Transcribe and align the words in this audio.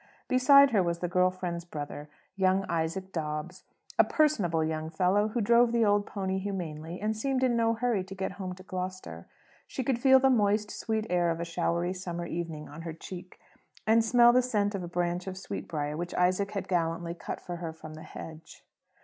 Beside 0.27 0.71
her 0.71 0.81
was 0.81 0.97
the 0.97 1.07
girl 1.07 1.29
friend's 1.29 1.63
brother, 1.63 2.09
young 2.35 2.65
Isaac 2.67 3.11
Dobbs: 3.11 3.65
A 3.99 4.03
personable 4.03 4.63
young 4.63 4.89
fellow, 4.89 5.27
who 5.27 5.41
drove 5.41 5.71
the 5.71 5.85
old 5.85 6.07
pony 6.07 6.39
humanely, 6.39 6.99
and 6.99 7.15
seemed 7.15 7.43
in 7.43 7.55
no 7.55 7.75
hurry 7.75 8.03
to 8.05 8.15
get 8.15 8.31
home 8.31 8.55
to 8.55 8.63
Gloucester. 8.63 9.27
She 9.67 9.83
could 9.83 9.99
feel 9.99 10.19
the 10.19 10.31
moist, 10.31 10.71
sweet 10.71 11.05
air 11.11 11.29
of 11.29 11.39
a 11.39 11.45
showery 11.45 11.93
summer 11.93 12.25
evening 12.25 12.67
on 12.67 12.81
her 12.81 12.93
cheek, 12.93 13.39
and 13.85 14.03
smell 14.03 14.33
the 14.33 14.41
scent 14.41 14.73
of 14.73 14.81
a 14.81 14.87
branch 14.87 15.27
of 15.27 15.37
sweetbriar 15.37 15.95
which 15.95 16.15
Isaac 16.15 16.49
had 16.53 16.67
gallantly 16.67 17.13
cut 17.13 17.39
for 17.39 17.57
her 17.57 17.71
from 17.71 17.93
the 17.93 18.01
hedge. 18.01 18.65